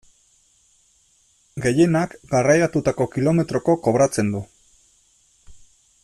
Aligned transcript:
Gehienak 1.65 2.15
garraiatutako 2.31 3.07
kilometroko 3.17 3.75
kobratzen 3.89 4.35
du. 4.37 4.41